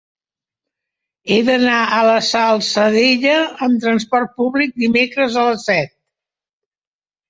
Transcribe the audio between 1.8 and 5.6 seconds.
a la Salzadella amb transport públic dimecres a